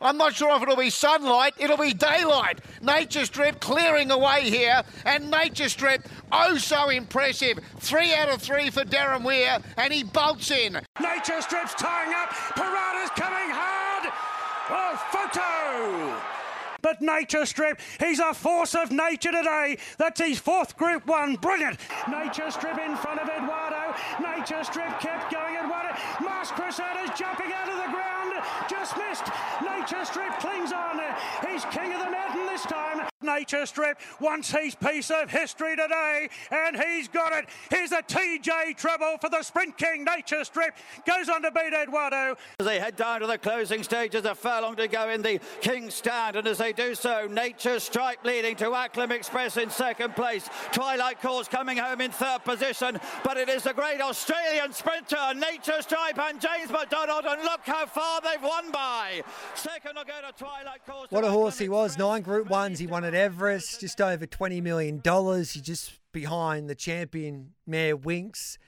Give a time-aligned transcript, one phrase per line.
[0.00, 2.60] I'm not sure if it'll be sunlight, it'll be daylight.
[2.82, 7.58] Nature Strip clearing away here, and Nature Strip, oh so impressive.
[7.78, 10.74] Three out of three for Darren Weir, and he bolts in.
[11.00, 14.12] Nature Strip's tying up, Parada's coming hard.
[14.68, 16.22] Oh, photo!
[16.82, 19.78] But Nature Strip, he's a force of nature today.
[19.96, 21.36] That's his fourth Group 1.
[21.36, 21.78] Brilliant.
[22.08, 23.85] Nature Strip in front of Eduardo.
[24.20, 25.56] Nature Strip kept going.
[25.56, 25.94] Eduardo.
[26.20, 28.32] Masked Crusader's jumping out of the ground.
[28.68, 29.24] Just missed.
[29.62, 31.00] Nature Strip clings on.
[31.48, 33.08] He's king of the mountain this time.
[33.22, 37.46] Nature Strip wants his piece of history today, and he's got it.
[37.70, 40.04] Here's a TJ treble for the Sprint King.
[40.04, 42.36] Nature Strip goes on to beat Eduardo.
[42.60, 45.94] As they head down to the closing stages, a furlong to go in the King's
[45.94, 50.48] Stand, and as they do so, Nature Strip leading to Acklam Express in second place.
[50.72, 55.80] Twilight Calls coming home in third position, but it is the great Australian sprinter, Nature
[55.80, 59.22] Strip and James McDonald, and look how far they've won by.
[59.54, 61.06] Second will go to Twilight Calls.
[61.10, 61.96] What a horse he was.
[61.96, 62.78] Nine Group Ones.
[62.78, 65.00] He won at Everest, just over $20 million.
[65.04, 68.58] He's just behind the champion mare Winx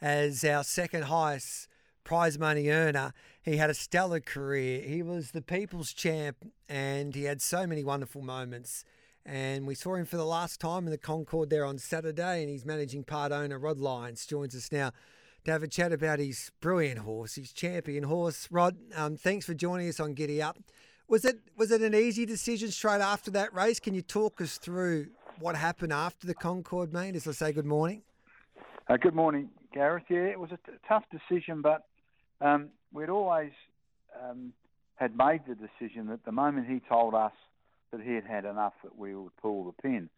[0.00, 1.68] as our second highest
[2.04, 3.12] prize money earner.
[3.42, 4.82] He had a stellar career.
[4.82, 6.36] He was the people's champ
[6.68, 8.84] and he had so many wonderful moments.
[9.28, 12.48] And we saw him for the last time in the Concorde there on Saturday, and
[12.48, 14.90] he's managing part owner Rod Lyons joins us now
[15.44, 18.48] to have a chat about his brilliant horse, his champion horse.
[18.50, 20.56] Rod, um, thanks for joining us on Giddy Up.
[21.08, 23.78] Was it was it an easy decision straight after that race?
[23.78, 25.08] Can you talk us through
[25.40, 27.14] what happened after the Concorde, mate?
[27.14, 28.00] As I say, good morning.
[28.88, 30.04] Uh, good morning, Gareth.
[30.08, 31.84] Yeah, it was a t- tough decision, but
[32.40, 33.52] um, we'd always
[34.24, 34.54] um,
[34.96, 37.32] had made the decision that the moment he told us
[37.92, 40.08] that he had had enough, that we would pull the pin.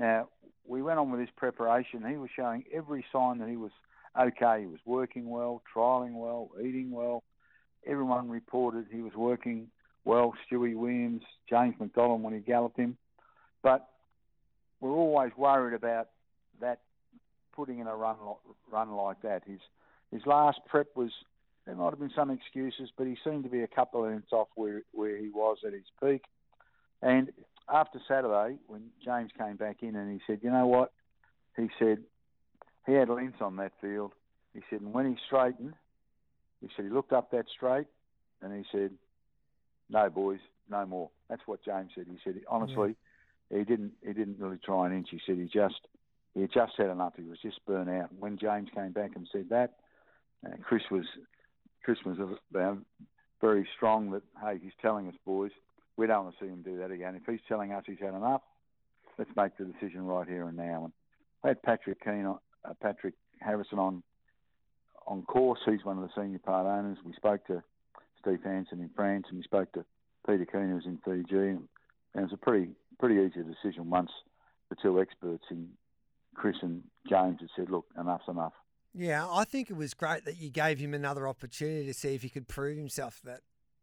[0.00, 0.28] Now
[0.66, 2.04] we went on with his preparation.
[2.08, 3.72] He was showing every sign that he was
[4.18, 4.60] okay.
[4.60, 7.22] He was working well, trialling well, eating well.
[7.86, 9.68] Everyone reported he was working
[10.04, 10.34] well.
[10.50, 12.96] Stewie Williams, James McDonald when he galloped him,
[13.62, 13.88] but
[14.80, 16.08] we're always worried about
[16.60, 16.80] that
[17.54, 18.16] putting in a run
[18.70, 19.42] run like that.
[19.46, 19.60] His
[20.12, 21.10] his last prep was
[21.66, 24.32] there might have been some excuses, but he seemed to be a couple of inches
[24.32, 26.24] off where where he was at his peak.
[27.02, 27.30] And
[27.72, 30.92] after Saturday, when James came back in and he said, you know what,
[31.56, 31.98] he said
[32.86, 34.12] he had lengths on that field.
[34.54, 35.74] He said, and when he straightened,
[36.60, 37.86] he said he looked up that straight
[38.42, 38.90] and he said,
[39.90, 41.10] no boys, no more.
[41.28, 42.06] That's what James said.
[42.10, 42.96] He said honestly,
[43.50, 43.58] yeah.
[43.58, 45.08] he didn't he didn't really try an inch.
[45.10, 45.80] He said he just
[46.34, 47.14] he just had enough.
[47.16, 48.10] He was just burnt out.
[48.10, 49.74] And when James came back and said that,
[50.46, 51.04] uh, Chris was
[51.84, 52.18] Chris was
[53.40, 55.52] very strong that hey, he's telling us boys,
[55.98, 57.16] we don't want to see him do that again.
[57.16, 58.42] If he's telling us he's had enough,
[59.18, 60.84] let's make the decision right here and now.
[60.84, 60.92] And
[61.44, 64.02] I had Patrick Keane, uh, Patrick Harrison on
[65.06, 65.58] on course.
[65.66, 66.98] He's one of the senior part owners.
[67.04, 67.62] We spoke to
[68.20, 69.84] Steve Hansen in France, and we spoke to
[70.26, 71.68] Peter Keane, who's in Fiji, and,
[72.14, 72.70] and it was a pretty
[73.00, 74.10] pretty easy decision once
[74.70, 75.68] the two experts in
[76.34, 78.52] Chris and James had said, "Look, enough's enough."
[78.94, 82.22] Yeah, I think it was great that you gave him another opportunity to see if
[82.22, 83.40] he could prove himself at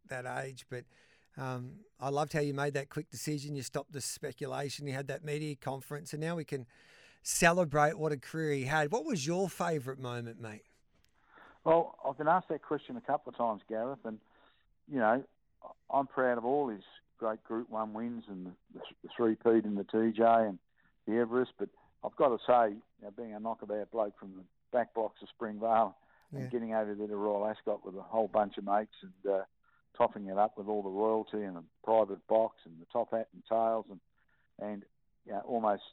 [0.10, 0.66] that that age.
[0.70, 0.86] But
[1.38, 3.56] um, I loved how you made that quick decision.
[3.56, 4.88] You stopped the speculation.
[4.88, 6.66] You had that media conference, and now we can
[7.24, 8.92] celebrate what a career he had.
[8.92, 10.64] What was your favourite moment, mate?
[11.64, 14.20] Well, I've been asked that question a couple of times, Gareth, and
[14.92, 15.24] you know,
[15.92, 16.84] I'm proud of all his
[17.18, 20.60] great Group One wins and the, the three peat in the TJ and
[21.08, 21.54] the Everest.
[21.58, 21.70] But
[22.04, 25.30] I've got to say, you know, being a knockabout bloke from the back blocks of
[25.30, 25.96] Springvale
[26.32, 26.42] yeah.
[26.42, 29.44] and getting over there to Royal Ascot with a whole bunch of mates and uh,
[29.98, 33.28] topping it up with all the royalty and a private box and the top hat
[33.34, 34.00] and tails and
[34.60, 34.84] and
[35.26, 35.84] you know, almost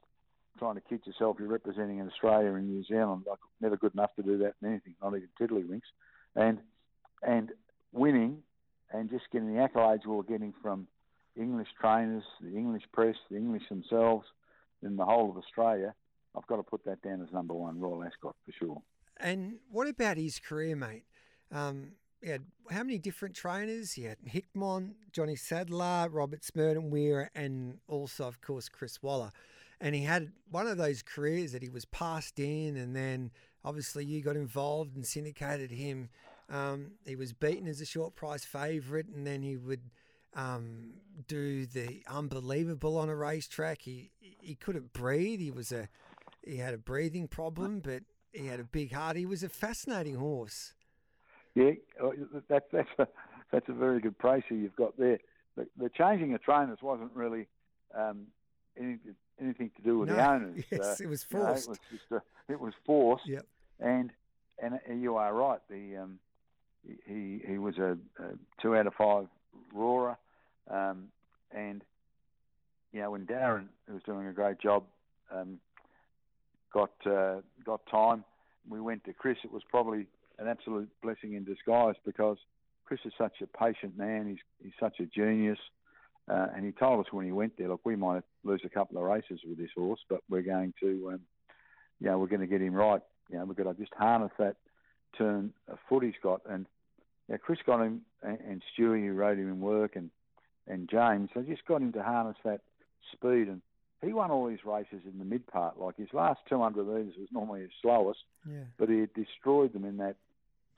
[0.58, 3.24] trying to kid yourself you're representing Australia and New Zealand.
[3.28, 5.90] Like never good enough to do that in anything, not even tiddlywinks.
[6.36, 6.58] And
[7.22, 7.50] and
[7.92, 8.42] winning
[8.92, 10.86] and just getting the accolades we were getting from
[11.36, 14.26] English trainers, the English press, the English themselves,
[14.82, 15.94] in the whole of Australia,
[16.36, 18.82] I've got to put that down as number one, Royal Ascot for sure.
[19.18, 21.04] And what about his career, mate?
[21.50, 23.92] Um, he had how many different trainers?
[23.92, 29.32] He had Hickmont, Johnny Sadler, Robert Smerdon Weir, and also, of course, Chris Waller.
[29.80, 33.32] And he had one of those careers that he was passed in, and then
[33.64, 36.08] obviously you got involved and syndicated him.
[36.48, 39.90] Um, he was beaten as a short price favourite, and then he would
[40.34, 40.94] um,
[41.26, 43.82] do the unbelievable on a racetrack.
[43.82, 45.40] He he couldn't breathe.
[45.40, 45.88] He was a
[46.44, 48.02] he had a breathing problem, but
[48.32, 49.16] he had a big heart.
[49.16, 50.74] He was a fascinating horse.
[51.54, 51.72] Yeah,
[52.02, 52.10] uh,
[52.48, 53.06] that, that's a
[53.50, 55.18] that's a very good praise you've got there.
[55.56, 57.46] The, the changing of trainers wasn't really
[57.94, 58.28] um,
[58.78, 60.64] anything, anything to do with No, the owners.
[60.70, 61.64] yes, Uh, it was you know, forced.
[61.66, 62.22] it was just a,
[62.52, 63.26] it was forced.
[63.28, 63.46] Yep.
[63.80, 64.10] And
[64.62, 65.58] and you are right.
[65.68, 66.18] The um,
[67.06, 68.28] he he was a, a
[68.60, 69.26] two out of five
[69.74, 70.16] roarer,
[70.70, 71.08] um,
[71.50, 71.82] and
[72.92, 74.84] you know when Darren, who was doing a great job,
[75.30, 75.58] um,
[76.72, 78.24] got uh, got time,
[78.68, 79.38] we went to Chris.
[79.44, 80.06] It was probably
[80.42, 82.36] an absolute blessing in disguise because
[82.84, 84.26] Chris is such a patient man.
[84.28, 85.58] He's he's such a genius.
[86.28, 88.96] Uh, and he told us when he went there, look, we might lose a couple
[88.96, 91.20] of races with this horse, but we're going to, um,
[92.00, 93.02] you know, we're going to get him right.
[93.28, 94.54] You know, we've got to just harness that
[95.18, 96.40] turn of foot he's got.
[96.48, 96.66] And
[97.28, 100.10] yeah, Chris got him, and, and Stewie, who rode him in work, and
[100.68, 102.60] and James, they just got him to harness that
[103.12, 103.48] speed.
[103.48, 103.60] And
[104.00, 105.76] he won all his races in the mid part.
[105.80, 108.62] Like his last 200 metres was normally his slowest, Yeah.
[108.78, 110.14] but he had destroyed them in that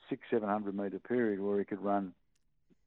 [0.09, 2.13] six, seven hundred metre period where he could run,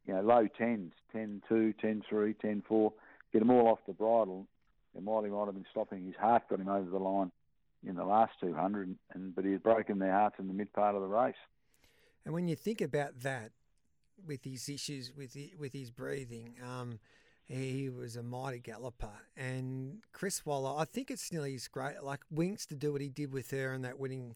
[0.06, 2.94] you know, low tens, 10 2, 10 3, 10 4,
[3.34, 4.48] get them all off the bridle.
[4.96, 7.32] And while he might have been stopping, his heart got him over the line
[7.86, 10.96] in the last 200, and but he had broken their hearts in the mid part
[10.96, 11.36] of the race.
[12.26, 13.52] And when you think about that,
[14.26, 17.00] with his issues with hi- with his breathing, um,
[17.46, 19.14] he was a mighty galloper.
[19.36, 22.02] And Chris Waller, I think it's nearly as great.
[22.04, 24.36] Like Winx to do what he did with her in that winning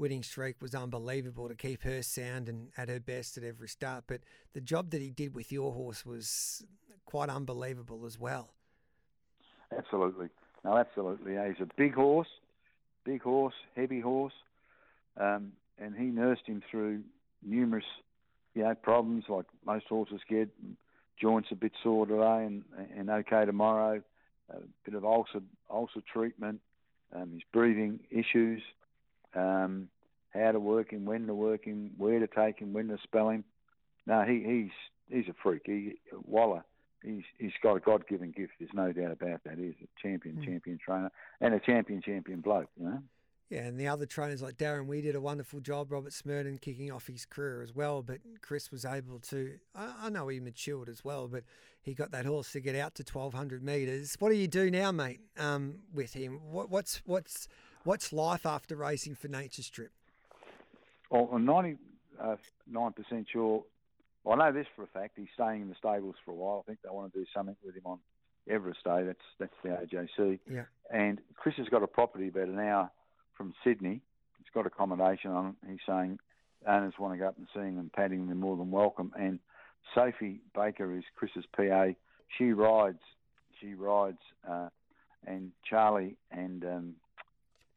[0.00, 4.04] winning streak was unbelievable to keep her sound and at her best at every start.
[4.06, 4.22] But
[4.54, 6.64] the job that he did with your horse was
[7.04, 8.54] quite unbelievable as well.
[9.76, 10.28] Absolutely.
[10.64, 11.32] No, absolutely.
[11.32, 12.28] He's a big horse,
[13.04, 14.32] big horse, heavy horse,
[15.16, 17.02] um, and he nursed him through
[17.42, 17.84] numerous,
[18.54, 20.48] you know, problems like most horses get.
[21.20, 22.64] Joints a bit sore today and
[22.96, 24.00] and okay tomorrow.
[24.48, 24.56] A
[24.86, 26.60] bit of ulcer ulcer treatment.
[27.14, 28.62] Um, his breathing issues.
[29.34, 29.88] Um,
[30.30, 33.30] how to work him, when to work him, where to take him, when to spell
[33.30, 33.44] him.
[34.06, 34.70] No, he, he's
[35.08, 35.62] he's a freak.
[35.64, 35.94] He
[36.24, 36.64] Waller
[37.02, 38.52] he's he's got a God given gift.
[38.58, 39.58] There's no doubt about that.
[39.58, 41.10] He's a champion, champion trainer,
[41.40, 42.68] and a champion, champion bloke.
[42.78, 43.02] You know.
[43.48, 45.90] Yeah, and the other trainers like Darren we did a wonderful job.
[45.90, 49.58] Robert Smerdon kicking off his career as well, but Chris was able to.
[49.74, 51.42] I, I know he matured as well, but
[51.82, 54.14] he got that horse to get out to twelve hundred meters.
[54.18, 55.20] What do you do now, mate?
[55.38, 57.48] Um, with him, what, what's what's
[57.84, 59.92] what's life after racing for Nature Strip?
[61.10, 63.64] Well, I'm 99 percent sure.
[64.24, 65.14] Well, I know this for a fact.
[65.16, 66.62] He's staying in the stables for a while.
[66.64, 67.98] I think they want to do something with him on
[68.48, 69.04] Everest Day.
[69.04, 70.38] That's that's the AJC.
[70.50, 70.64] Yeah.
[70.90, 72.90] And Chris has got a property about an hour
[73.36, 74.00] from Sydney.
[74.38, 75.70] He's got accommodation on it.
[75.70, 76.18] He's saying
[76.66, 79.12] owners want to go up and see him and patting them more than welcome.
[79.18, 79.38] And
[79.94, 81.86] Sophie Baker is Chris's PA.
[82.36, 83.00] She rides.
[83.60, 84.18] She rides.
[84.48, 84.68] Uh,
[85.26, 86.94] and Charlie and um,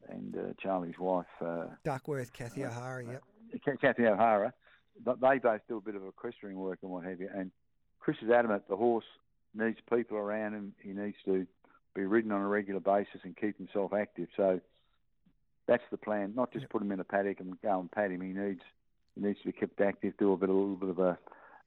[0.08, 1.26] and uh, Charlie's wife.
[1.40, 3.04] Uh, Duckworth, Kathy O'Hara.
[3.04, 3.80] Yep.
[3.80, 4.52] Kathy O'Hara,
[5.04, 7.28] but they both do a bit of equestrian work and what have you.
[7.34, 7.50] And
[8.00, 9.04] Chris is adamant the horse
[9.54, 10.74] needs people around him.
[10.82, 11.46] He needs to
[11.94, 14.28] be ridden on a regular basis and keep himself active.
[14.36, 14.60] So
[15.66, 16.34] that's the plan.
[16.34, 18.20] Not just put him in a paddock and go and pat him.
[18.20, 18.60] He needs
[19.14, 21.18] he needs to be kept active, do a bit a little bit of a,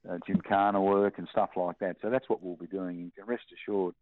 [0.08, 1.96] uh gymkhana work and stuff like that.
[2.02, 2.98] So that's what we'll be doing.
[2.98, 3.94] You can rest assured,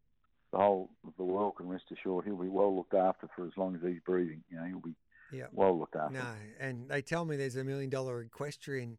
[0.56, 3.52] the whole of the world can rest assured he'll be well looked after for as
[3.56, 4.42] long as he's breathing.
[4.50, 4.94] You know, he'll be
[5.30, 5.46] Yeah.
[5.52, 6.14] well looked after.
[6.14, 8.98] No, and they tell me there's a million dollar equestrian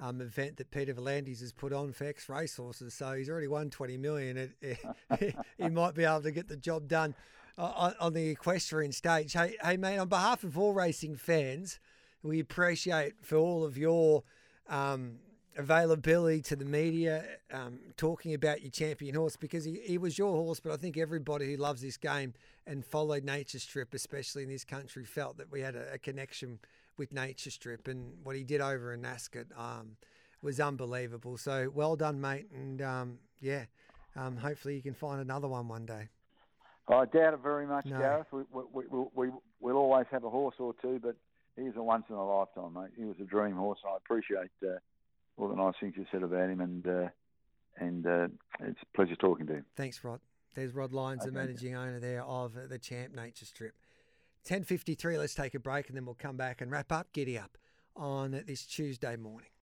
[0.00, 2.94] um, event that Peter V'landys has put on for ex racehorses.
[2.94, 4.36] So he's already won twenty million.
[4.38, 4.78] It,
[5.20, 7.14] it, he might be able to get the job done
[7.58, 9.34] on, on the equestrian stage.
[9.34, 11.78] Hey, hey, mate, on behalf of all racing fans,
[12.22, 14.24] we appreciate for all of your
[14.68, 15.18] um,
[15.56, 20.32] availability to the media, um, talking about your champion horse because he, he was your
[20.32, 20.60] horse.
[20.60, 22.34] But I think everybody who loves this game
[22.66, 26.58] and followed Nature Strip, especially in this country, felt that we had a, a connection
[26.96, 29.96] with Nature Strip and what he did over in Ascot um,
[30.42, 31.36] was unbelievable.
[31.36, 33.64] So well done, mate, and um, yeah,
[34.16, 36.08] um, hopefully you can find another one one day.
[36.86, 37.98] I doubt it very much, No.
[37.98, 38.26] Gareth.
[38.30, 39.30] We, we, we, we,
[39.60, 41.16] we'll always have a horse or two, but
[41.56, 42.90] he's a once in a lifetime, mate.
[42.96, 44.76] He was a dream horse, I appreciate uh,
[45.36, 47.08] all the nice things you said about him, and uh,
[47.76, 48.28] and uh,
[48.60, 49.64] it's a pleasure talking to him.
[49.76, 50.20] Thanks, Rod.
[50.54, 53.74] There's Rod Lyons, the managing owner there of the Champ Nature Strip.
[54.48, 57.56] 10.53, let's take a break and then we'll come back and wrap up Giddy Up
[57.96, 59.48] on this Tuesday morning.